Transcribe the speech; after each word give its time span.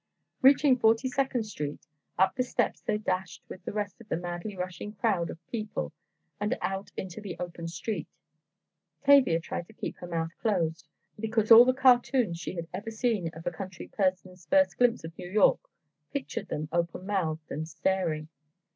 Reaching 0.41 0.79
Forty 0.79 1.07
second 1.09 1.43
Street, 1.43 1.85
up 2.17 2.33
the 2.35 2.41
steps 2.41 2.81
they 2.81 2.97
dashed 2.97 3.43
with 3.47 3.63
the 3.65 3.71
rest 3.71 4.01
of 4.01 4.09
the 4.09 4.17
madly 4.17 4.57
rushing 4.57 4.93
crowd 4.93 5.29
of 5.29 5.37
people 5.51 5.93
and 6.39 6.57
out 6.59 6.89
into 6.97 7.21
the 7.21 7.37
open 7.39 7.67
street. 7.67 8.07
Tavia 9.05 9.39
tried 9.39 9.67
to 9.67 9.73
keep 9.73 9.97
her 9.97 10.07
mouth 10.07 10.31
closed, 10.41 10.87
because 11.19 11.51
all 11.51 11.65
the 11.65 11.71
cartoons 11.75 12.39
she 12.39 12.55
had 12.55 12.67
ever 12.73 12.89
seen 12.89 13.29
of 13.35 13.45
a 13.45 13.51
country 13.51 13.89
person's 13.89 14.47
first 14.47 14.75
glimpse 14.79 15.03
of 15.03 15.15
New 15.19 15.29
York 15.29 15.59
pictured 16.11 16.47
them 16.47 16.67
open 16.71 17.05
mouthed, 17.05 17.51
and 17.51 17.69
staring. 17.69 18.27